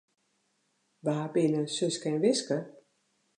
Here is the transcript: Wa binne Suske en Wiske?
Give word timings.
Wa 1.05 1.15
binne 1.33 1.61
Suske 1.75 2.07
en 2.13 2.19
Wiske? 2.25 2.57